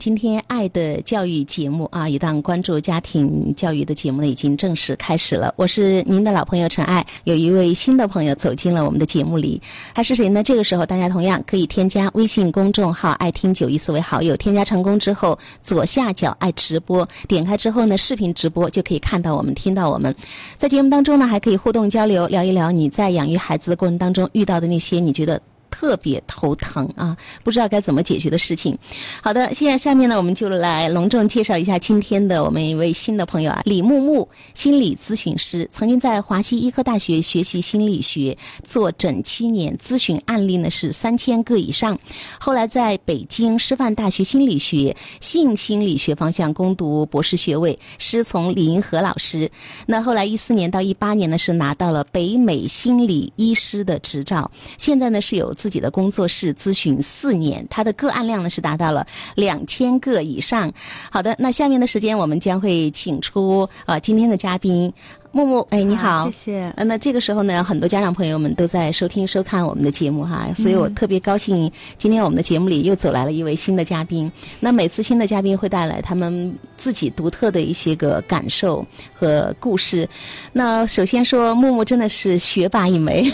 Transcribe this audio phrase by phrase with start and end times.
[0.00, 5.52] 今天爱的教育节目啊，一档关注家庭教育的节目呢，已经正式开始了。
[5.58, 9.60] 我是您的老朋友陈爱，有一位新的朋友走进了我们的节目里，
[9.94, 10.42] 他是谁呢？
[10.42, 20.16] 这个时候大家同样可以添加微信公众号“爱听九一四”为好友，添加成功之后，左下角爱直播，点开之后呢，视频直播就可以看到我们，听到我们。
[20.56, 25.38] 在节目当中呢，还可以互动交流，聊一聊你在养育孩子的过程当中遇到的那些你觉得。
[25.80, 28.76] 特别头疼啊，不知道该怎么解决的事情。
[29.22, 41.98] 好的，现在下面呢，我们就来隆重介绍一下今天的我们一位新的朋友啊，李木木，心理咨询师，曾经在华西医科大学学习心理学，做诊七年，咨询案例呢是三千个以上。
[42.38, 49.50] 后来在北京师范大学心理学性心理学方向攻读博士学位，师从李银河老师。
[49.86, 54.50] 那后来一四年到一八年呢，是拿到了北美心理医师的执照。
[54.76, 55.54] 现在呢是有。
[55.54, 59.06] 自己的工作室咨询四年，他的个案量呢是达到了
[59.36, 60.70] 两千个以上。
[61.10, 64.92] 好的，那下面的时间我们将会请出呃今天的嘉宾。
[65.32, 66.72] 木木，哎，你好，谢谢。
[66.76, 74.30] 呃，那这个时候呢，很多家长朋友们都在收听、收看我们的节目哈，所以我特别高兴，今天我们的节目里又走来了一位新的嘉宾。
[74.58, 80.08] 那每次新的嘉宾会带来他们自己独特的一些个感受和故事。
[80.52, 83.32] 那首先说，木木真的是学霸一枚，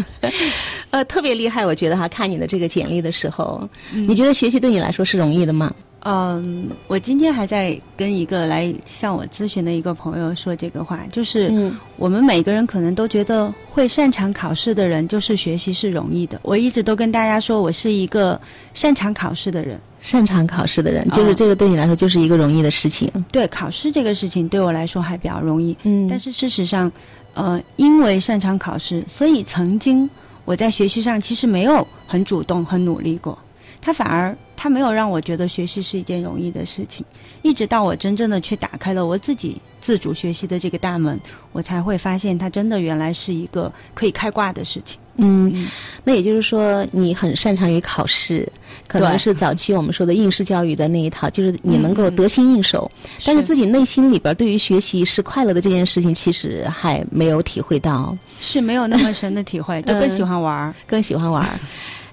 [0.90, 1.64] 呃，特别厉害。
[1.64, 5.74] 我觉得哈，看你的这个简历的时候，你觉得学习对你来说是容易的吗？
[6.04, 16.38] 嗯，我今天还在跟一个来向我咨询的一个朋友说这个话，就是我们每个人可能都觉得会擅长考试的人，就是学习是容易的。
[16.42, 18.38] 我一直都跟大家说，我是一个
[18.74, 23.10] 擅长考试的人，擅长考试的人，就是这个对你来说就是一个容易的事情。
[23.32, 25.74] 对，考试这个事情对我来说还比较容易。
[25.84, 26.92] 嗯，但是事实上，
[27.32, 30.08] 呃，因为擅长考试，所以曾经
[30.44, 33.38] 我在学习上其实没有很主动、很努力过。
[33.84, 37.04] 他反而，他没有让我觉得学习是一件容易的事情，
[37.42, 41.20] 一直到我真正的去打开了我自己自主学习的这个大门，
[41.52, 44.98] 我才会发现它真的原来是一个可以开挂的事情。
[45.16, 45.68] 嗯，
[46.02, 48.50] 那也就是说，你很擅长于考试，
[48.88, 52.90] 可能是早期我们说的应试教育的那一套，就是你能够得心应手，
[53.26, 61.60] 但是自己内心里边对于学习是快乐的这件事情，其实还没有体会到，是没有那么深的体会，就更喜欢玩儿，更喜欢玩儿。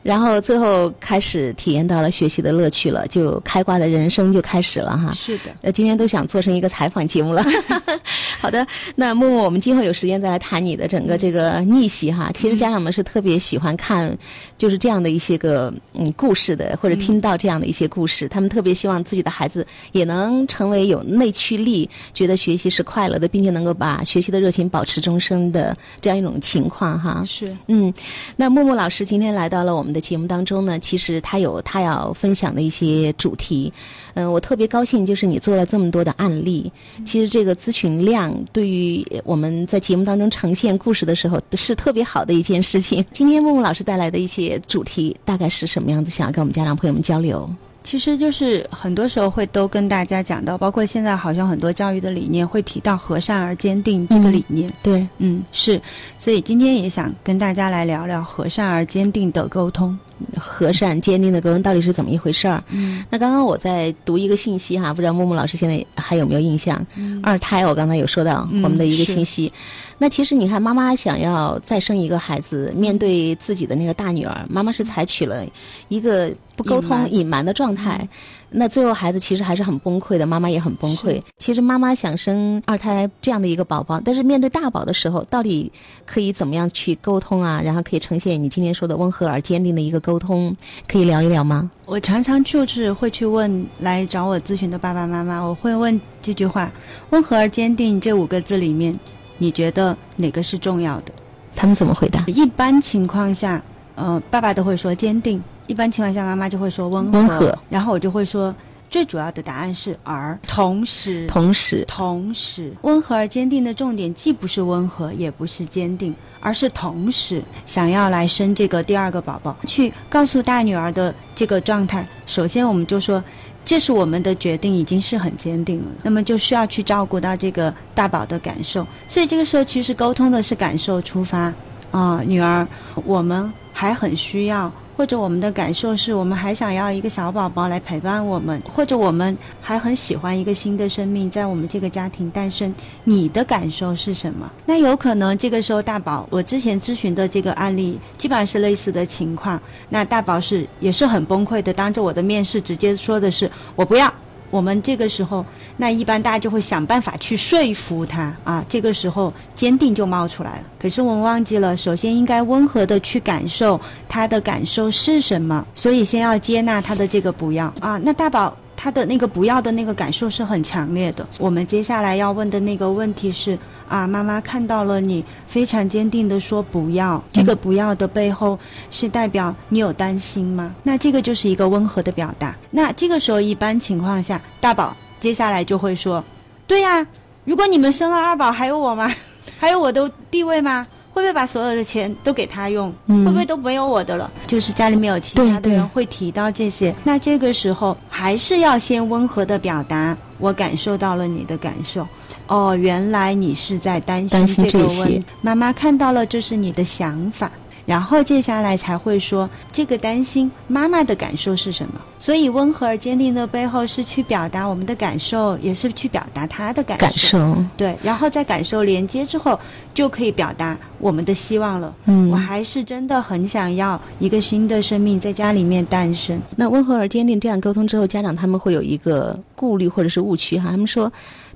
[0.04, 5.12] 然后最后开始体验到了学习的乐趣了，就开挂的人生就开始了哈。
[5.14, 5.56] 是的。
[5.62, 7.44] 呃，今天都想做成一个采访节目了。
[8.42, 8.66] 好的，
[8.96, 12.32] 那默默，我们今后有时间再来谈你的整个这个逆袭哈。
[12.34, 14.18] 其实家长们是特别喜欢看，
[14.58, 27.24] 就是这样的一些个嗯故事的，或者听到这样的一些故事，他们特别希望自己的孩子也能成为有内驱力，觉得学习是快乐的，并且能够把学习的热情保持终生的这样一种情况哈。
[27.24, 27.56] 是。
[27.68, 27.94] 嗯，
[28.36, 29.92] 那默默老师今天来到了我们。
[29.92, 33.70] 的节目当中呢，其实他有他要分享的一些主题，
[34.14, 36.72] 嗯，我特别高兴，就是你做了这么多的案例，
[37.06, 43.04] 其实这个咨询量对于我们在节目当中呈现故事的时候是特别好的一件事情。
[43.12, 46.12] 今天木木老师带来的一些主题大概是什么样子？
[46.12, 47.50] 想要跟我们家长朋友们交流。
[47.84, 54.72] 其实就是很多时候会都跟大家讲到，包括现在好像很多教育的理念会提到“和善而坚定”这个理念。
[54.84, 55.82] 对，嗯，是，
[56.16, 59.98] 所以今天也想跟大家来聊聊和善而坚定的沟通。
[60.42, 62.64] 和善坚定的沟通到底是怎么一回事儿？
[62.70, 66.84] 嗯，那刚刚我在读一个信息哈，不知道木木老师现在还有没有印象？
[67.22, 69.54] 二胎，我刚才有说到我们的一个信息。
[70.00, 75.46] 那其实你看，妈妈想要再生一个孩子，面对自己的那个大女儿，妈妈是采取了
[75.90, 78.08] 一个不沟通、隐瞒的状态。
[78.54, 81.22] 那最后孩子其实还是很崩溃的，妈妈也很崩溃。
[81.38, 85.72] 其实妈妈想生二胎这样的一个宝宝，但是面对大宝的时候，到底
[86.06, 87.62] 可以怎么样去沟通啊？
[87.64, 90.56] 然后可以呈现你今天说的温和而坚定的一个沟通，
[90.88, 91.70] 可以聊一聊吗？
[91.86, 96.72] 我常常就是会去问来找我咨询的爸爸妈妈，我会问这句话：
[97.12, 99.00] 温和而坚定这五个字里面，
[99.38, 101.14] 你觉得哪个是重要的？
[101.56, 102.24] 他们怎么回答？
[102.28, 103.62] 一般情况下，
[103.96, 105.42] 呃，爸爸都会说坚定。
[105.68, 108.54] 一般情况下，妈妈就会说温和，然后我就会说，
[108.90, 122.06] 最主要的答案是而，同时，同时，同时，温和而坚定的重点既不是温和，也不是坚定，而是同时想要来生这个第二个宝宝，去告诉大女儿的这个状态。
[122.26, 123.24] 首先，我们就说，
[123.64, 125.86] 这是我们的决定，已经是很坚定了。
[126.04, 131.54] 那么就需要去照顾到这个大宝的感受，所以这个时候其实沟通的是感受出发
[131.92, 132.68] 啊，女儿，
[133.06, 134.72] 我们还很需要。
[134.98, 142.72] 或者我们的感受是我们还想要一个小宝宝来陪伴我们，或者我们还很喜欢一个新的生命在我们这个家庭诞生。
[143.04, 144.48] 你的感受是什么？
[144.64, 149.60] 那有可能这个时候大宝，我之前咨询的这个案例基本上是类似的情况。
[149.90, 154.14] 那大宝是也是很崩溃的，当着我的面试直接说的是我不要。
[154.52, 155.44] 我们这个时候，
[155.78, 158.64] 那一般大家就会想办法去说服他啊。
[158.70, 160.64] 这个时候坚定就冒出来了。
[160.80, 165.66] 可是我们忘记了，首先应该温和的去感受他的感受是什么。
[165.74, 167.98] 所以先要接纳他的这个不要啊。
[168.04, 168.56] 那大宝。
[168.76, 171.28] 他的那个不要的那个感受是很强烈的。
[171.40, 173.58] 我们接下来要问的那个问题是：
[173.88, 178.58] 啊，妈妈看到了你非常坚定的说不要，这个不要的背后
[178.90, 180.74] 是代表你有担心吗？
[180.84, 182.56] 那这个就是一个温和的表达。
[182.72, 186.24] 那这个时候一般情况下，大宝接下来就会说：
[186.66, 187.06] 对呀，
[187.46, 189.14] 如果你们生了二宝，还有我吗？
[189.60, 190.88] 还有我的地位吗？
[191.14, 192.94] 会不会把所有的钱都给他用？
[193.08, 194.32] 会不会都没有我的了？
[194.48, 196.96] 就是家里面有其他的人会提到这些。
[197.04, 202.08] 那这个时候还是要先温和的表达，我感受到了你的感受。
[202.48, 205.24] 哦，原来你是在担心这个问题。
[205.42, 207.52] 妈妈看到了，这是你的想法。
[207.92, 212.00] 然后接下来才会说这个担心妈妈的感受是什么？
[212.18, 217.06] 所以温和而坚定的背后是去表达我们的感受，也是去表达他的感受。
[217.06, 219.60] 感受对，然后在感受连接之后，
[219.94, 221.94] 就可以表达我们的希望了。
[222.06, 226.40] 嗯，我还是真的很想要一个新的生命在家里面诞生。
[226.56, 231.12] 那温和而坚定这样沟通之后，家长他们会有一个顾虑或者是误区哈，他们说。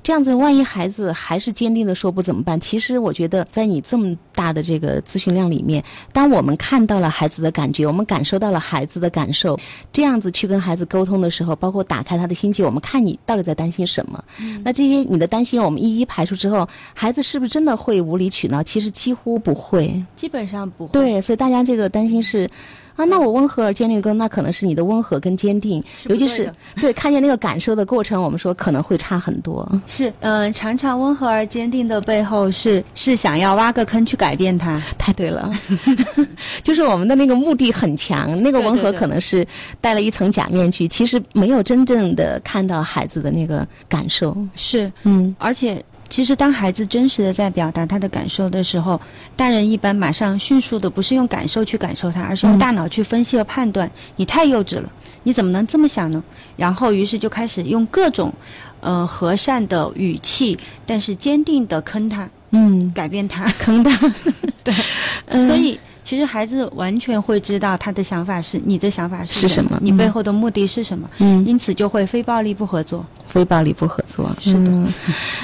[0.05, 2.59] 这样子，万一孩子还是坚定的说不怎么办？
[2.59, 9.59] 其实我觉得，在你这么大的这个咨询量里面，当我们看到了孩子的感觉，我们感受到了孩子的感受，
[9.91, 14.23] 这样子去跟孩子沟通的时候，包括打开他的心结，我们看你到底在担心什么。
[14.63, 18.61] 那这些你的担心，我们一一排除之后，孩子是不是真的会无理取闹？
[18.61, 20.93] 其实几乎不会，基本上不会。
[20.93, 22.47] 对，所以大家这个担心是。
[22.95, 29.67] 啊，那我温和而坚定跟那可能是你的温和跟坚定，尤其是对看见那个感受的过程，我们说可能会差很多。
[29.85, 34.81] 是，嗯，常常温和而坚定的背后是是想要挖个坑去改变它。
[34.97, 35.51] 太对了，
[36.63, 39.45] 就是我们的那个目的很强，那个温和可能是
[39.81, 44.35] 戴了一层假面具，其实没有真正的看到孩子的那个感受。
[44.55, 45.83] 是，嗯，而且。
[46.07, 48.99] 其实，当孩子真实的在表达他的感受的时候，
[49.35, 53.89] 大人一般马上迅速的不是用感受去感受他，而是用大脑去分析和判断。
[54.15, 54.91] 你太幼稚了，
[55.23, 56.23] 你怎么能这么想呢？
[56.55, 58.31] 然后，于是就开始用各种，
[58.81, 64.13] 呃，和善的语气，但是坚定的坑他，嗯，改变他，坑他，
[64.63, 64.73] 对，
[65.47, 65.79] 所以。
[66.05, 74.71] 其实孩子完全会知道他的想法是你的想法是什么，你背后的目的是什么，嗯，因此就会非暴力不合作，非暴力不合作，是的。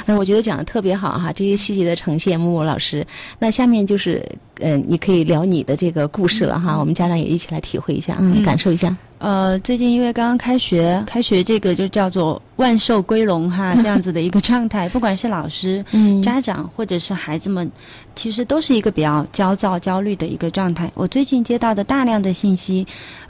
[0.06, 3.04] 那我觉得讲的特别好哈，这些细节的呈现，木木老师。
[3.40, 4.24] 那下面就是，
[4.62, 8.96] 嗯，你可以聊你的这个故事了哈，我们家长也一起来体会一下，嗯，感受一下。
[9.18, 15.86] 呃，最近因为刚刚开学，开学这个就叫做万寿归龙哈， 这样子的一个状态，不管是老师、
[16.24, 17.72] 家长或者是孩子们，
[18.16, 20.92] 其实都是一个比较焦躁、焦虑的一个状态。
[20.96, 22.84] 我最近接到的大量的信息，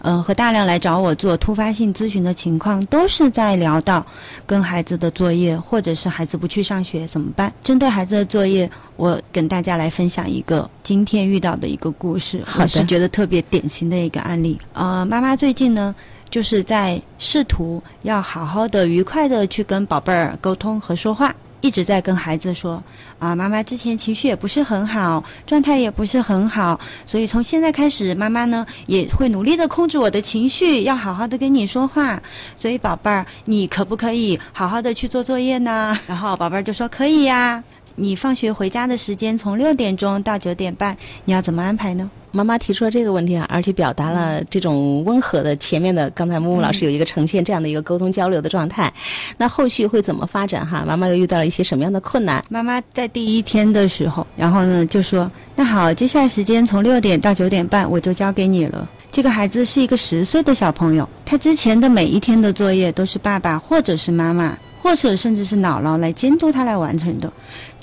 [0.04, 4.06] 嗯，和大量来找我做突发性咨询的情况，都是在聊到
[4.46, 7.54] 跟孩子的作业，或者是孩子不去上学怎么办？
[7.62, 14.60] 针对孩子的作业，我跟大家来分享一个今天遇到的一个故事，我是觉得特别典型的一个案例。
[14.74, 15.94] 呃，妈妈最近呢。
[16.32, 22.84] 就是在试图要好好的、愉快的去跟宝贝儿沟通和说话，一直在跟孩子说
[23.20, 32.22] ：“啊，妈妈之前情绪也不是很好，状态也不是很好，所以从现在开始，妈妈呢也会努力的控制我的情绪，要好好的跟你说话。
[32.58, 37.64] 所以宝贝儿，你可不可以好好的去做作业呢？” 然后宝贝儿就说：“可以呀。”
[37.96, 42.10] 你放学回家的时间从六点钟到九点半，你要怎么安排呢？
[42.32, 48.92] 妈妈提出了这个问题啊，而且表达了这种温和的前面的，刚才木木老师有一个呈现这样的一个沟通交流的状态。
[49.38, 50.84] 那后续会怎么发展哈？
[50.88, 52.44] 妈妈又遇到了一些什么样的困难？
[52.50, 64.58] 妈妈在第一天的时候，然后呢就说：“那好，接下来时间从六点到九点半，我就交给你了。”这个孩子是一个十岁的小朋友，他之前的每一天的作业都是爸爸或者是妈妈。
[64.82, 67.32] 或者甚至是姥姥来监督他来完成的，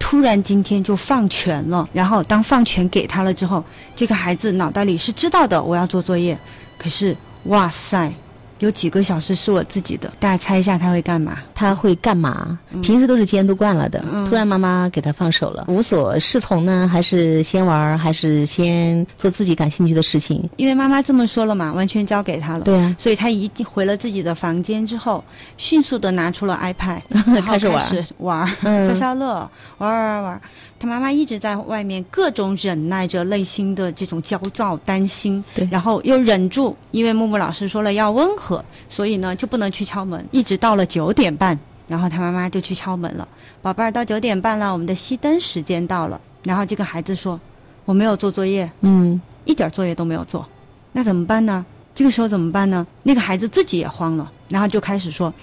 [0.01, 1.89] 突然今天就放权了。
[1.93, 3.63] 然后当放权给他了之后，
[3.95, 6.37] 这个孩子脑袋里是知道的，我要做作业。
[6.77, 8.13] 可是，哇塞，
[8.61, 11.39] 有几个小时是我自己的，大家猜一下他会干嘛？
[11.55, 12.59] 他会干嘛？
[12.83, 20.49] 平时都是监督惯了的，突然妈妈给他放手了，无所适从呢，还是先玩，还是先做自己感兴趣的事情？
[20.57, 22.65] 因为妈妈这么说了嘛，完全交给他了。
[22.65, 25.23] 对啊，所以他一回了自己的房间之后，
[25.57, 27.01] 迅速的拿出了 iPad，
[27.43, 27.85] 开始玩，
[28.19, 30.41] 玩，消消乐，玩玩玩玩。
[30.81, 38.48] 他妈妈一直在外面各种忍耐着内心的这种焦躁、担心，对，然后又忍住，因为木木老师说了要温和，
[38.89, 40.25] 所以呢就不能去敲门。
[40.31, 43.27] 一直到了九点半，然后他妈妈就去敲门了。
[43.61, 46.21] 宝贝儿，到九点半了，我们的熄灯时间到了。
[46.45, 47.39] 然后这个孩子说
[47.85, 50.47] ：“我没有做作业，嗯，一点作业都没有做。
[50.93, 51.67] 那怎么办呢？
[51.95, 52.87] 这个时候怎么办呢？
[53.03, 55.35] 那个孩子自己也慌了，然后就开始说：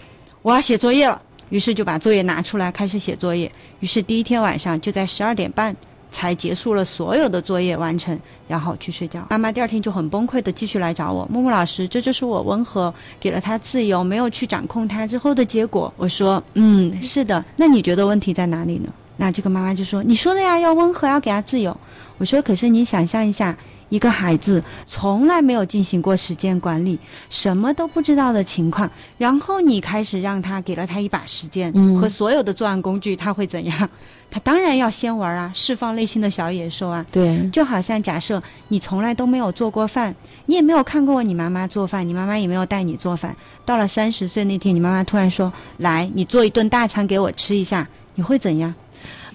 [0.42, 3.52] 我要写作业了。”于是就把作业拿出来开始写作业。
[3.80, 5.76] 于是第一天晚上就在十二点半
[6.16, 8.18] 才结束了所有的作业完成，
[8.48, 9.28] 然后去睡觉。
[9.30, 15.94] 妈妈第二天就很崩溃的继续来找我，木木老师，这就是我温和给了他自由，没有去掌控他之后的结果。
[15.98, 17.44] 我说，嗯，是的。
[17.58, 18.90] 那你觉得问题在哪里呢？
[19.18, 21.76] 那这个妈妈就说，你说的呀，要温和，要给他自由。
[22.18, 23.54] 我说，可是你想象一下。
[23.90, 27.00] 一个孩子从来没有进行过时间管理，
[27.30, 33.90] 什么都不知道的情况，然后你开始让他给了他一把时间和所有的作案工具，他会怎样？
[34.30, 37.06] 他当然要先玩啊，释放内心的小野兽啊。
[37.12, 40.14] 对，就好像假设你从来都没有做过饭，
[40.48, 43.36] 你也没有看过你妈妈做饭，你妈妈也没有带你做饭。
[43.64, 47.88] 到了三十岁那天，你妈妈突然说：“来，你做一顿大餐给我吃一下。”
[48.18, 48.74] 你会怎样？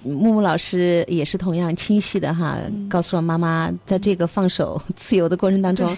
[0.03, 5.97] 木木老师也是同样清晰的哈，告诉了妈妈，在这个放手自由的过程当中，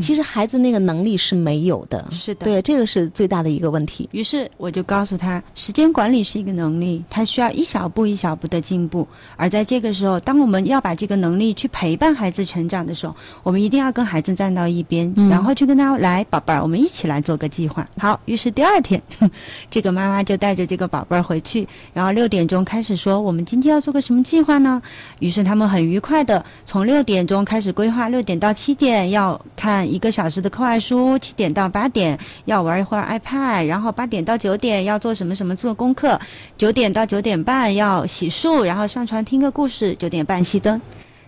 [0.00, 4.08] 其实孩子那个能力是没有的，是的，对，这个是最大的一个问题。
[4.12, 9.06] 于是我就告诉他，时间管理是一个能力，他需要一小步一小步的进步。
[9.36, 17.86] 而在这个时候，当我们要把这个能力去陪伴孩子成长的时候，我们一定要跟孩子站到一边，然后去跟他来，宝贝儿，我们一起来做个计划。
[17.98, 19.02] 好，于是第二天，
[19.70, 23.17] 这个妈妈就带着这个宝贝儿回去，然后六点钟开始说。
[23.20, 24.80] 我们今天要做个什么计划呢？
[25.18, 36.18] 于是他们很愉快的从六点钟开始规划，六点到七点要看一个小时的课外书，七点到八点要玩一会儿 iPad，然后八点到九点要做什么什么做功课，
[36.56, 40.80] 九点到九点半要洗漱，然后上床听个故事，九点半熄灯，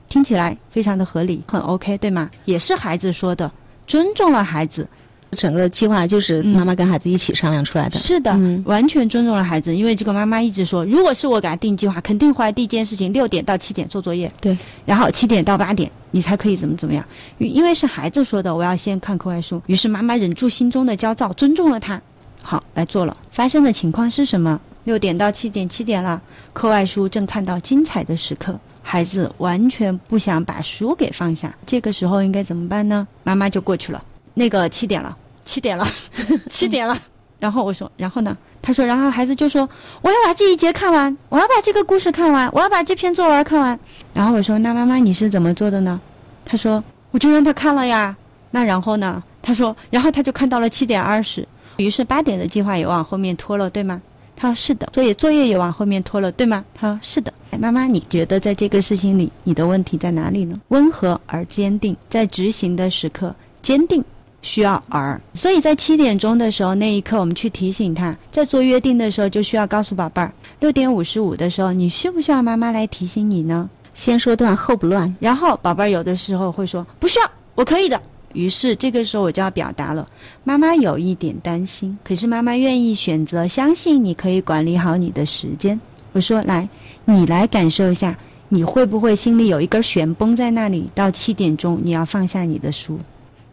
[0.09, 2.31] 听起来非常的合理，很 OK，对吗？
[2.45, 3.51] 也是孩子说的，
[3.87, 4.89] 尊重了孩子。
[5.33, 7.99] 整个计划就是妈妈跟孩子一起商量出来的。
[7.99, 14.31] 是的，完全尊重了孩子，因为这个妈妈一直说，如果是我给他定计划，肯定回来第一件事情六点到七点做作业。
[14.41, 17.05] 对，然后七点到八点你才可以怎么怎么样，
[17.39, 19.63] 因为是孩子说的，我要先看课外书。
[19.67, 22.01] 于是妈妈忍住心中的焦躁，尊重了他，
[22.43, 23.17] 好来做了。
[23.31, 24.61] 发生的情况是什么？
[24.85, 26.21] 六点到七点，七点了，
[26.53, 31.55] 课外书正看到精彩的时刻，孩子完全不想把书给放下。
[31.65, 33.07] 这个时候应该怎么办呢？
[33.23, 34.03] 妈妈就过去了。
[34.41, 35.87] 那个七点了，七点了，
[36.49, 36.97] 七点了。
[37.39, 38.35] 然后我说，然后呢？
[38.63, 39.69] 他说，然后孩子就说，
[40.01, 43.79] 我要把这一节看完，我要把这个故事看完，我要把这篇作文看完。
[44.15, 46.01] 然后我说，那妈妈你是怎么做的呢？
[46.43, 48.17] 他说，我就让他看了呀。
[48.51, 49.23] 那然后呢？
[49.43, 54.01] 他说，然后他就看到了七点二十，于是八点的计划也往后面拖了，对吗？
[54.35, 54.89] 他说是的。
[54.91, 56.65] 作业作业也往后面拖了，对吗？
[56.75, 57.31] 他说是的。
[57.59, 60.59] 妈妈，你觉得在这个事情里，你的问题在哪里呢？
[60.69, 64.03] 温和而坚定，在执行的时刻坚定。
[64.43, 73.69] 需要儿，所以在七点钟的时候那一刻，我们去提醒他，在做约定的时候就需要告诉宝贝儿，六点五十五的时候，你需不需要妈妈来提醒你呢？
[73.93, 78.01] 先说断后不乱，然后宝贝儿有的时候会说不需要，我可以的。
[78.33, 80.09] 于是这个时候我就要表达了，
[80.45, 85.79] 妈妈有一点担心，可是妈妈愿意选择相信你可以管理好你的时间。
[86.13, 86.69] 我说来，
[87.05, 88.17] 你来感受一下，
[88.49, 90.89] 你会不会心里有一根弦绷在那里？
[90.95, 92.99] 到七点钟你要放下你的书。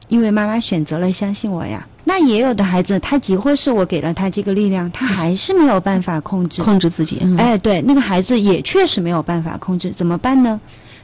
[0.07, 7.21] 因为妈妈选择了相信我呀，那也有的孩子，他几乎是我给了他这个力量，他还是没有办法控制控制自己。
[7.37, 10.59] 哎，对，那个孩子也确实没有办法控制，怎么办呢？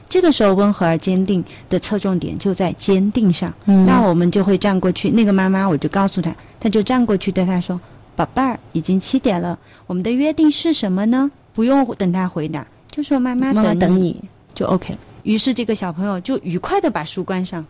[0.08, 3.52] 这个时候温和而坚定的侧重点就在坚定上。
[3.64, 7.80] 那我们就会站过去，那个妈妈我就告诉他，他就站过去对他说
[8.14, 14.22] ：“宝贝儿，已经七点了，我们的约定是什么呢？”不用等他回答，就说妈妈等你，
[14.54, 14.98] 就 OK 了。
[15.22, 17.64] 于是这个小朋友就愉快的把书关上。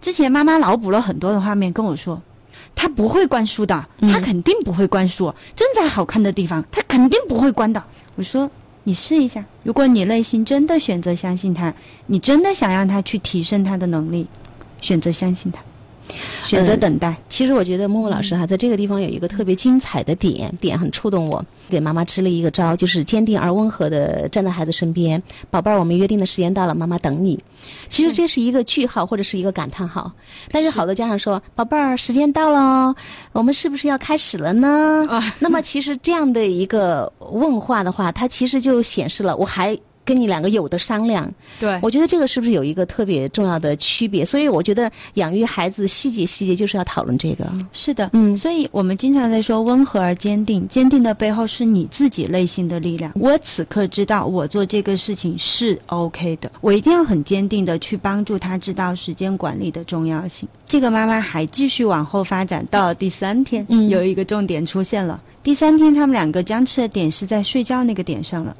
[0.00, 2.20] 之前妈妈脑补了很多的画面跟我说，
[2.74, 5.34] 他不会关书的，他肯定不会关书。
[5.54, 7.82] 正在好看的地方，他肯定不会关的。
[8.16, 8.50] 我说
[8.84, 11.74] 你试一下，如果你内心真的选择相信他，
[12.06, 14.26] 你真的想让他去提升他的能力，
[14.80, 15.62] 选择相信他，
[16.42, 17.16] 选择等待。
[17.28, 21.44] 其实我觉得木木老师哈，在这个地方有一个特别精彩的点，点很触动我。
[21.68, 25.22] 给妈妈支了一个招，就是坚定而温和的站在孩子身边。
[25.50, 27.42] 宝贝儿，我们约定的时间到了，妈妈等你。
[27.88, 30.12] 其实这是一个句号或者是一个感叹号。
[30.50, 32.94] 但是好多家长说，宝贝儿，时间到了，
[33.32, 35.06] 我们是不是要开始了呢？
[35.08, 39.78] 啊，那么其实这样的一个问话的话，它其实就显示了我还。
[40.04, 41.30] 跟你两个有的商量，
[41.60, 44.24] 对，我觉得这个是不是有一个特别重要的区别？
[44.24, 47.46] 所以我觉得养育孩子细节细节就是要讨论这个。
[47.72, 53.12] 是的，嗯，所以我们经常在说温和而坚定，坚定的背后是你自己内心的力量。
[53.14, 60.48] 我此刻知道我做这个事情是 OK 的，我一定要很坚定的去帮助他知道时间管理的重要性。
[60.66, 65.20] 这个妈妈还继续往后发展，到了第三天，嗯，有一个重点出现了。
[65.42, 68.56] 第三天，他们两个僵持的点是在睡觉那个点上了。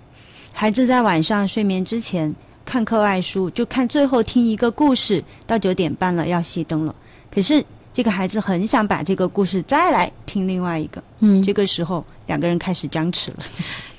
[0.52, 2.32] 孩子在晚上睡眠之前
[2.64, 6.94] 看课外书，就看最后听一个故事，到九点半了要熄灯了。
[7.34, 13.38] 可是这个孩子很想把这个故事再来听另外一个，嗯，这个时候两个人开始僵持了。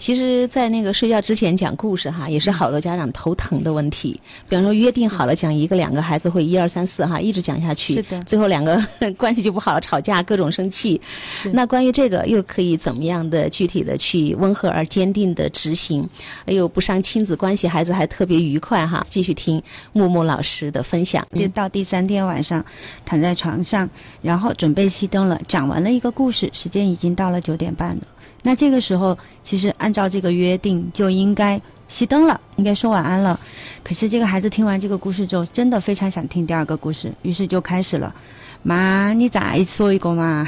[0.03, 4.19] 其实，在那个睡觉之前讲故事哈，也是好多家长头疼的问题。
[4.49, 8.77] 比方说，约定好了讲一个两个孩子会一二三四哈，一直讲下去，是的，最后两个
[9.15, 10.99] 关系就不好了，吵架，各种生气。
[11.53, 16.05] 那关于这个，又可以怎么样的具体的去温和而坚定的执行，
[16.47, 19.01] 又不伤亲子关系，孩子还特别愉快哈？
[19.07, 21.25] 继续听木木老师的分享。
[21.53, 22.65] 到第三天晚上，
[23.05, 23.89] 躺在床上，
[24.21, 28.01] 然后准备熄灯了，讲完了一个故事，时间已经到了九点半了。
[28.43, 31.59] 那这个时候，其实按照这个约定就应该
[31.89, 33.39] 熄灯了，应该说晚安了。
[33.83, 38.13] 可是这个孩子听完这个故事之后，真的非常想听第二个故事，于是就开始了
[38.61, 40.45] ：“妈，你再说一个嘛。”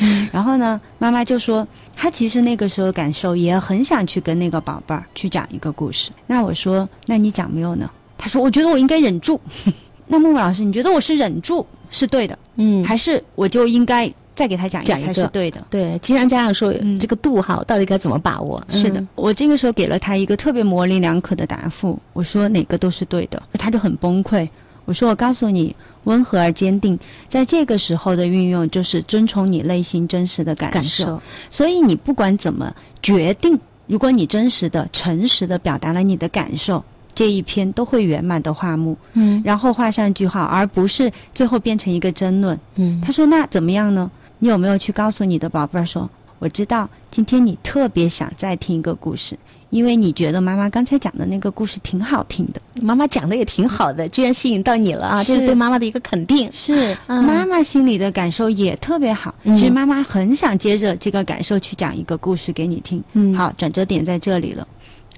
[0.30, 1.66] 然后呢，妈妈就说，
[1.96, 6.10] 她其实那个时候感受也很想去跟那个宝贝儿去讲一个故事。
[6.26, 7.90] 那我说，那你讲没有呢？
[8.18, 9.40] 她说，我觉得我应该忍住。
[10.08, 14.12] 那木木老师，你觉得我是忍住是对的，嗯，还是我就应该？
[14.40, 15.62] 再给他讲一个才是对的。
[15.68, 18.58] 对，经常家长说这个度哈，到底该怎么把握？
[18.70, 22.00] 是的，我这个时候给了他一个特别模棱两可的答复。
[22.14, 24.48] 我说哪个都是对的，他就很崩溃。
[24.86, 31.20] 我说我告诉你，温和而坚定，在这个时候的运用就是遵从你内心真实的感受。
[31.50, 36.82] 所以你不管怎么决定，如果你真实的、诚实的表达了你的感受，
[37.14, 38.96] 这一篇都会圆满的画幕。
[39.12, 42.58] 嗯，然后画上句号，而不是最后变成一个争论。
[42.76, 44.10] 嗯，他说那怎么样呢？
[44.40, 55.22] 你有没有去告诉你的宝贝儿说，我知道今天你特别想再听一个故事，因为你觉得妈妈刚才讲的那个故事挺好听的，妈妈讲的也挺好的，居然吸引到你了啊！
[55.22, 56.50] 这是对妈妈的一个肯定。
[56.50, 59.34] 是，妈妈心里的感受也特别好。
[59.44, 63.04] 其实妈妈很想接着这个感受去讲一个故事给你听。
[63.12, 64.66] 嗯，好，转折点在这里了。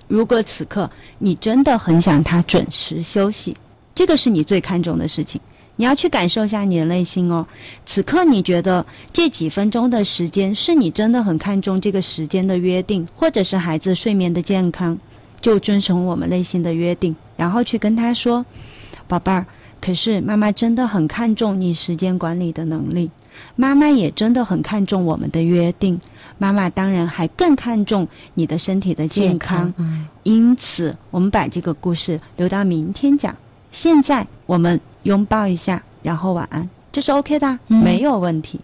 [0.09, 3.57] 如果此刻你真的很想他准时休息，
[3.95, 5.41] 这个是你最看重的事情。
[5.77, 7.47] 你要去感受一下你的内心哦。
[7.87, 14.97] 此刻你觉得这几分钟的时间是你真的很看重这个时间的约定，或者是孩子睡眠的健康，
[15.41, 18.45] 就遵从我们内心的约定，然后去跟他说
[19.09, 19.47] ：“宝贝儿，
[19.81, 23.11] 可是妈妈真的很看重你时间管理的能力，
[23.57, 25.99] 妈妈也真的很看重我们的约定，
[26.37, 29.73] 妈妈当然还更看重你的身体的健康。
[30.23, 33.35] 因此，我们把这个故事留到明天讲。
[33.71, 38.61] 现在我们。”拥抱一下，然后晚安，这是 OK 的，没有问题。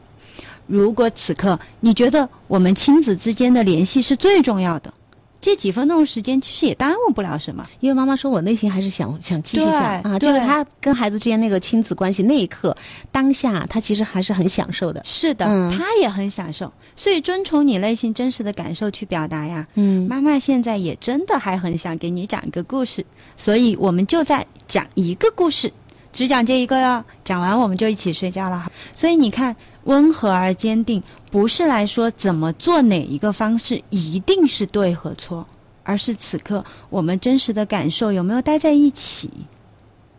[0.67, 4.93] 如果此刻你觉得我们亲子之间的联系是最重要的，
[5.41, 7.65] 这几分钟时间其实也耽误不了什么。
[7.81, 12.77] 因为妈妈说我内心还是想想继续讲啊，就是他跟孩子之间那个亲子关系那一刻
[13.11, 15.01] 当下，他其实还是很享受的。
[15.05, 19.67] 是的，他也很享受，所以遵从你内心真实的感受去表达呀。
[19.77, 23.07] 嗯，妈妈现在也真的还很想给你讲一个故事，
[23.39, 25.73] 所以我们就在讲一个故事。
[26.13, 28.71] 只讲这一个哟，讲完我们就一起睡觉了。
[28.95, 35.47] 所以你看，温和而坚定，不是来说怎么做哪一个方式一定是对和错，
[35.83, 39.31] 而是此刻我们真实的感受有没有待在一起。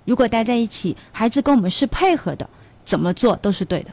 [0.05, 2.49] 如果待在一起，孩子跟我们是配合的，
[2.83, 3.91] 怎么做都是对的。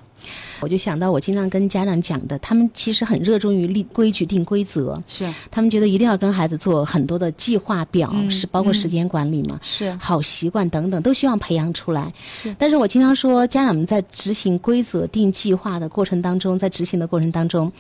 [0.61, 5.03] 我就想到，我经常跟家长讲的，他们其实很热衷于立规矩、定规则。
[5.07, 9.59] 是，他们觉得一定要跟孩子做很多的计划表，是包括时间管理嘛？
[9.63, 12.13] 是，好习惯等等，都希望培养出来。
[12.43, 17.71] 是，但是我经常说，家长们在执行规则、定计划的过程当中，在执行的过程当中。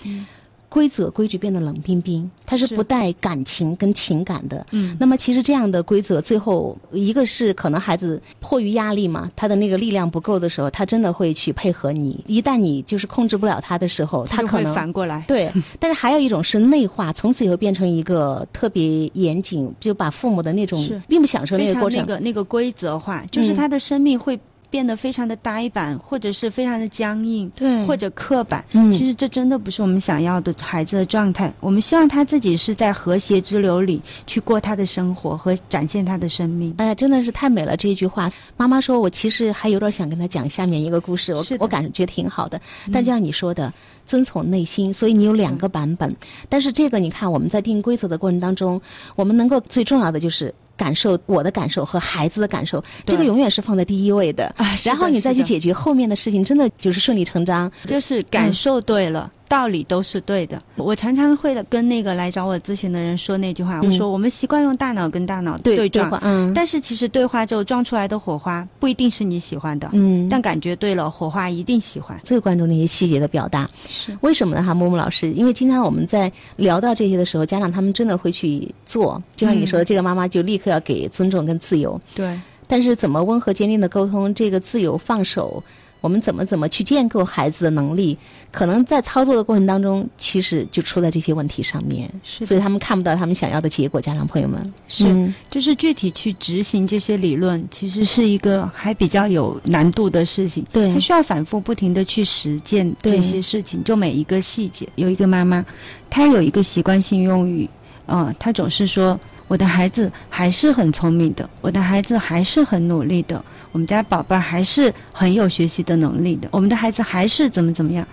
[0.68, 4.66] 规则规矩变得冷冰冰，它是不带感情跟情感的。
[4.72, 12.22] 嗯，那么其实这样的规则，最后一个是可能孩子迫于压力嘛，他的那个力量不够的时候，他真的会去配合你。
[12.26, 15.24] 一旦你就是控制不了他的时候，他可能反过来。
[15.28, 22.00] 对，但是还有一种是内化，从此以后变成一个特别严谨，就把父母的那种并不享受那个过程。
[22.00, 24.38] 那个那个规则化，就是他的生命会。
[24.70, 28.64] 变得非常的呆板，或者是非常的僵硬，对，或者刻板。
[28.72, 31.52] 嗯，其实这真的不是我们想要的孩子的状态。
[31.60, 36.74] 我们希望他自己是在和谐之流里去过他的生活和展现他的生命。
[36.78, 38.28] 哎呀，真的是太美了这一句话。
[38.56, 42.60] 妈妈说，我其实还有点想跟他讲下面一个故事，我我感觉挺好的。
[42.92, 43.72] 但就像你说的，
[44.04, 46.14] 遵从内心，所以你有两个版本。
[46.48, 48.80] 但是这个你看，我们在定规则的过程当中，
[49.14, 50.52] 我们能够最重要的就是。
[50.76, 54.54] 感受我的感受和孩子的感受，这个永远是放在第一位的。
[54.84, 57.70] 然后你再去解决后面的事情，真的就是顺理成章。
[57.86, 59.30] 就是感受对了。
[59.48, 60.60] 道理都是对的。
[60.76, 72.18] 我常常会跟那个来找我咨询的人说那句话，我说我们习惯用大脑跟大脑对撞，嗯，但是其实对话之后撞出来的火花不一定是你喜欢的，嗯，但感觉对了，火花一定喜欢。
[72.22, 74.62] 最关注那些细节的表达，是为什么呢？
[74.62, 82.38] 哈，木木老师，因为经常我们在聊到这些的时候，家长他们真的会去做，就像你说的，这个妈妈就立刻要给尊重跟自由，对。
[82.68, 85.62] 但是怎么温和坚定的沟通这个自由放手？
[86.06, 88.16] 我们怎么怎么去建构孩子的能力？
[88.52, 94.00] 可能在操作的过程当中，其实就出在这些问题上面，是所以他们看不到他们想要的结果。
[94.00, 100.64] 家长朋友们，是就是具体去执行这些理论，其实是一个还比较有难度的事情。
[100.72, 104.88] 对，他需要反复不停的去实践这些事情，就每一个细节。
[104.94, 105.66] 有一个妈妈，
[106.08, 107.68] 她有一个习惯性用语，
[108.06, 109.18] 嗯，她总是说。
[109.48, 118.06] 我的孩子还是很聪明的，我的孩子还是很努力的，我们家宝贝儿还是很有学习的能力的，我们的孩子还是怎么怎么样，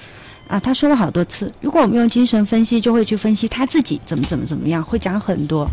[0.48, 1.52] 啊，他说了好多次。
[1.60, 5.68] 如果我们用精神分析，就会去分析他自己怎么怎么怎么样，会讲很多。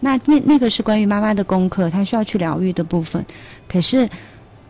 [0.00, 3.24] 那那那个是关于妈妈的功课，他需要去疗愈的部分。
[3.66, 4.06] 可是，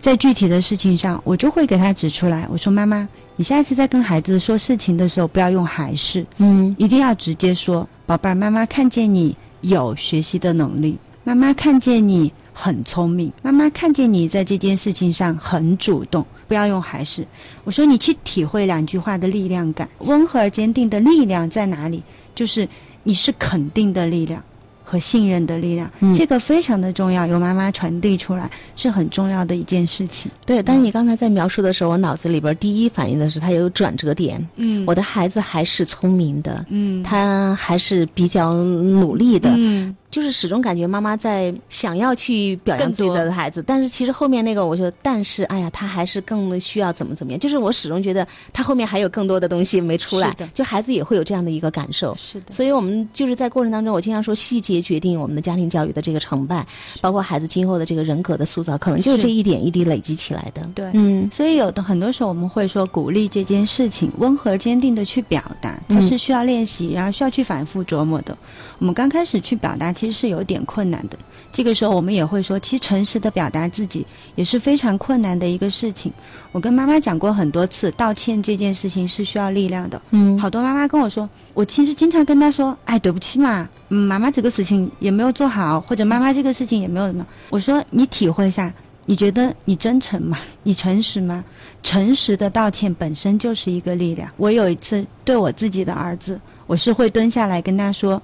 [0.00, 2.46] 在具体的事情上，我就会给他指出来。
[2.48, 16.24] 我说：“妈妈，你下一次在跟孩子说事情的时候，不要用还是，嗯，一定要直接说，宝贝儿，妈妈看见你。”有学习的能力，妈妈看见你很聪明，妈妈看见你在这件事情上很主动。
[16.48, 17.26] 不要用还是，
[17.64, 22.02] 我说你去体会两句话的力量感，温和而坚定的力量在哪里？
[22.34, 22.68] 就是
[23.02, 24.40] 你是肯定的力量。
[24.88, 27.26] 和信任的力量，这个非常的重要。
[27.26, 30.30] 由妈妈传递出来是很重要的一件事情。
[30.46, 34.48] 对，但是你刚才在描述的时候，我脑子里边第一反应的是他有转折点。
[34.54, 36.64] 嗯，我的孩子还是聪明的。
[36.68, 39.50] 嗯，他还是比较努力的。
[39.56, 39.94] 嗯。
[40.16, 47.38] 就是始终感觉妈妈在想要去表扬自己的孩子，但是其实后面那个，我说，但是哎呀，他还是更需要怎么怎么样。
[47.38, 52.16] 就是我始终觉得他后面还有更多的东西没出来，就孩子也会有这样的一个感受。
[52.18, 56.66] 是的，所以我们就是在过程当中，我经常说，细节决定我们的家庭教育的这个成败，
[57.02, 60.66] 包括孩子今后的这个人格的塑造，可能就是这一点一滴累积起来的。
[60.74, 68.34] 对，嗯，所以有的很多时候我们会说，鼓励这件事情温和坚定的去表达，它是需要练习，然后需要去反复琢磨的。
[68.78, 71.18] 我们刚开始去表达，其实是有点困难的。
[71.52, 76.12] 这个时候，我们也会说，其实诚实的表达自己也是非常困难的一个事情。
[76.52, 80.00] 我跟妈妈讲过很多次，道歉这件事情是需要力量的。
[80.10, 87.26] 嗯，好多妈妈跟我说，我其实经常跟她说，哎，对不起嘛，嗯，妈妈这个事情也没有做好，或者妈妈这个事情也没有什么。
[87.48, 88.70] 我说，你体会一下，
[89.06, 90.38] 你觉得你真诚吗？
[90.62, 91.42] 你诚实吗？
[91.82, 94.30] 诚实的道歉本身就是一个力量。
[94.36, 98.20] 我有一次对我自己的儿子，我是会蹲下来跟他说。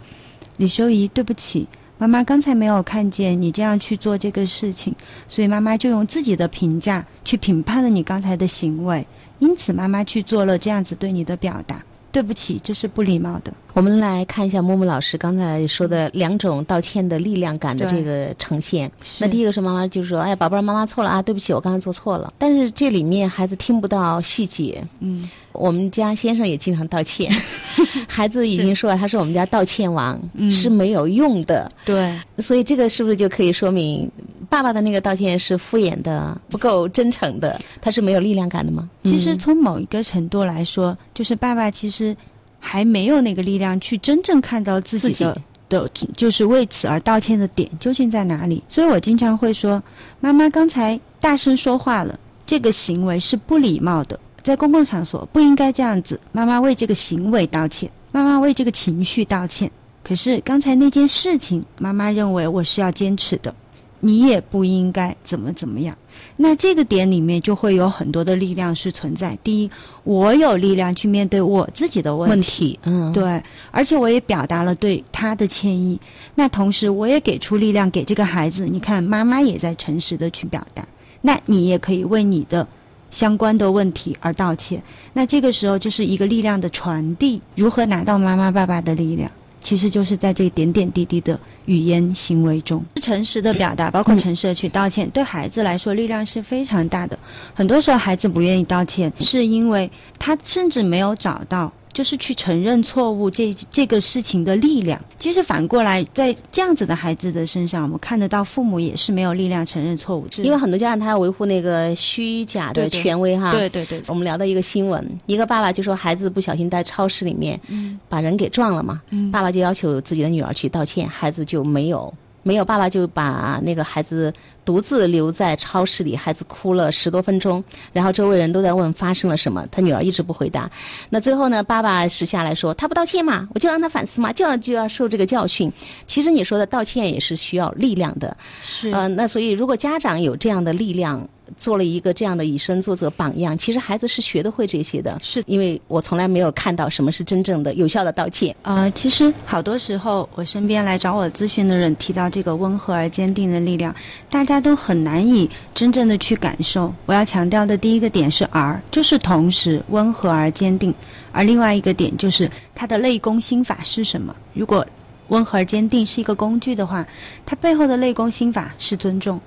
[0.62, 1.66] 李修仪，对不起，
[1.98, 4.94] 妈妈刚才没有看见你这样去做这个事情，
[5.28, 9.04] 所以妈妈就用自己的评价去评判了你刚才的行为，
[9.40, 11.82] 因此妈妈去做了这样子对你的表达。
[12.12, 13.52] 对不起，这是不礼貌的。
[13.74, 18.90] 我们来看一下木木老师刚才说的两种道歉的力量感的这个呈现。
[19.20, 24.82] 那第一个是妈妈就是说：“哎，宝贝儿，妈妈错了啊，对不起，我刚才做错了。”但是这里面孩子听不到细节。
[25.00, 25.28] 嗯。
[25.52, 27.30] 我们家先生也经常道歉，
[28.08, 30.18] 孩子已经说了，他是我们家道歉王，
[30.50, 31.70] 是没有用的。
[31.84, 34.10] 对，所以这个是不是就可以说明，
[34.48, 38.88] 爸爸的那个道歉是敷衍的，不够真诚的，他是没有力量感的吗？
[39.04, 42.16] 其实从某一个程度来说，就是爸爸其实
[42.64, 45.36] 还没有那个力量去真正看到自己的
[45.68, 48.62] 的，就是为此而道歉的点究竟在哪里。
[48.68, 49.82] 所以我经常会说，
[50.20, 54.18] 妈妈刚才大声说话了，这个行为是不礼貌的。
[54.42, 56.18] 在公共场所不应该这样子。
[56.30, 59.70] 妈妈为这个行为道歉，妈妈为这个情绪道歉。
[60.04, 63.54] 可是刚才那件事情，妈妈认为我是要坚持的，
[64.02, 65.96] 你也不应该怎么怎么样。
[66.36, 69.38] 那这个点里面就会有很多的力量是存在。
[69.42, 69.70] 第一，
[70.04, 75.98] 我有力量去面对我自己的问题，嗯，对，而且我也表达了对他的歉意。
[76.34, 78.66] 那同时，我也给出力量给这个孩子。
[78.66, 80.86] 你看，妈妈也在诚实的去表达。
[81.22, 82.68] 那你也可以为你的。
[83.12, 87.38] 相关的问题而道歉，那这个时候就是一个力量的传递。
[87.54, 89.30] 如何拿到妈妈爸爸的力量？
[89.62, 97.18] 其实就是在这点点滴滴的语言行为中，诚实的表达，包括诚实的去道歉，对孩子来说力量是非常大的。
[97.54, 101.72] 很多时候，孩子不愿意道歉，是因为他甚至没有找到。
[101.92, 105.00] 就是去承认错误这这个事情的力量。
[105.18, 110.26] 其实反过来，在这样子的孩子的身上，我们看得到父母也是没有力量承认错误。
[110.38, 113.50] 因为很多家长他要维护那个虚假的权威哈。
[113.50, 114.02] 对对对。
[114.08, 117.60] 我们聊到一个新闻，一个爸爸就说孩子不小心在超市里面
[118.08, 119.00] 把人给撞了嘛，
[119.30, 122.12] 爸爸就要求自己的女儿去道歉，孩子就没有。
[122.44, 124.32] 没有，爸爸就把那个孩子
[124.64, 130.70] 独自留在超市里，孩子哭了十多分钟，然后周围人都在问发生了什么，他女儿一直不回答。
[131.10, 135.72] 那最后呢，爸爸是下来说，他不道歉嘛，我就让他反思嘛，就要就要受这个教训。
[136.06, 138.90] 其实你说的道歉也是需要力量的，是。
[138.90, 141.28] 呃，那所以如果家长有这样的力量。
[141.54, 145.18] 做了一个这样的以身作则榜样，其实孩子是学得会这些的。
[145.20, 148.56] 是因为我从来没有看到什么是真正的有效的道歉。
[148.62, 153.94] 呃，其实好多时候，我身边来找我咨询的人提到这个温和而坚定的力量，
[154.30, 156.94] 大家大家都很难以真正的去感受。
[157.06, 160.92] 我要强调的第一个点是“而”，就是同时温和而坚定；
[161.32, 164.36] 而另外一个点就是它的内功心法是什么。
[164.52, 164.86] 如果
[165.28, 167.06] 温和而坚定是一个工具的话，
[167.46, 169.40] 它背后的内功心法是尊重。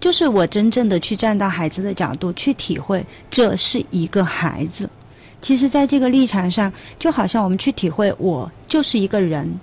[0.00, 4.88] 就是我真正的去站到孩子的角度去体会，这是一个孩子。
[5.42, 9.60] 其实，在这个立场上，就好像我们去体会，我就是一个人，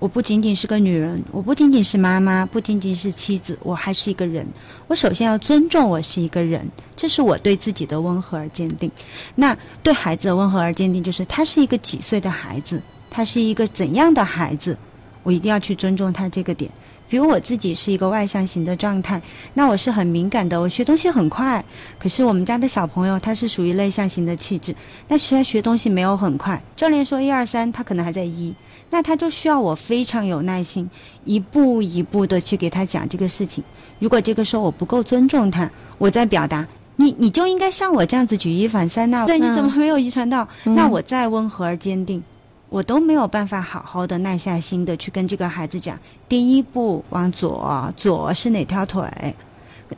[0.00, 4.46] 我不仅仅是个女人，我不仅仅是妈妈，不仅仅是妻子，我还是一个人。
[4.88, 8.90] 我首先要尊重我是一个人，这是我对自己的温和而坚定。
[9.34, 14.74] 那对孩子的温和而坚定，就是他是一个几岁的孩子，他是一个怎样的孩子，
[15.22, 16.70] 我一定要去尊重他这个点。
[17.10, 19.20] 比如我自己是一个外向型的状态，
[19.54, 21.62] 那我是很敏感的，我学东西很快。
[21.98, 24.72] 可是我们家的小朋友他是属于内向型的气质，
[25.08, 28.54] 那虽然学东西没有很快，教练说一二三，他可能还在一，
[28.90, 30.88] 那他就需要我非常有耐心，
[31.24, 33.64] 一步一步的去给他讲这个事情。
[33.98, 35.68] 如果这个时候我不够尊重他，
[35.98, 40.46] 我在表达你你就应该像我这样子举一反三呐，对，你怎么没有遗传到？
[40.62, 42.22] 那我再温和而坚定。
[42.70, 49.04] 我都没有办法好好的耐下心的去跟这个孩子讲，第一步往左，左是哪条腿？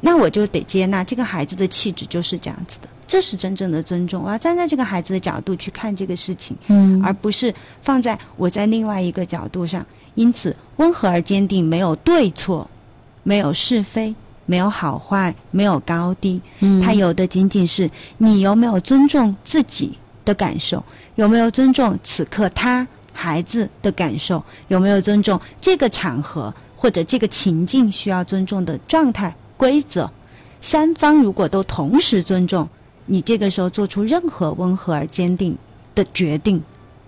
[0.00, 4.22] 那我就得接纳这个孩子的气质就是这样子的，这是真正的尊重。
[4.24, 9.84] 我要站在这个孩子的角度去看这个事情，嗯，而不是放在我在另外一个角度上。
[10.14, 12.68] 因此，温和而坚定，没有对错，
[13.22, 14.14] 没有是非，
[14.46, 19.98] 没有好坏，没有高低，嗯，它有的仅仅是你有没有尊重自己。
[20.24, 20.82] 的感受
[21.14, 24.42] 有没有尊重此刻他孩子的感受？
[24.68, 30.10] 有没有尊重这个场合或者这个情境需要尊重的状态规则？
[30.60, 32.68] 三方如果都同时尊重，
[33.06, 35.58] 你这个时候做出任何温和而坚定
[35.94, 36.62] 的决定，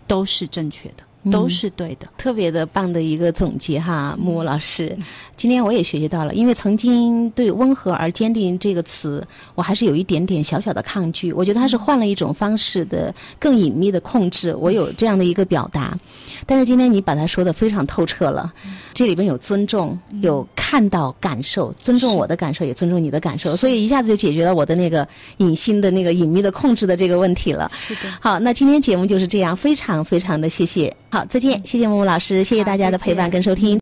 [0.06, 1.04] 都是正确的。
[1.30, 4.96] 都是对的，特别的棒的一个总结哈，木木老师，
[5.36, 15.98] 今天我也学习到了，因为曾经对“温和而坚定”这个词，我还是有一点点小小的抗拒，我觉得它是换了一种方式的更隐秘的控制，我有这样的一个表达，
[16.46, 18.52] 但是今天你把它说的非常透彻了，
[18.92, 25.06] 这里边有尊重，有看到感受，尊重我的感受，也尊重你的感受，所以一下子就解决了我的那个
[25.38, 27.70] 隐性的那个隐秘的控制的这个问题了。
[27.72, 30.94] 是的，好，那今天节目就是这样，非常非常的谢谢。
[31.14, 33.72] 好，再见，谢谢木木老师，谢谢大家的陪伴跟收听。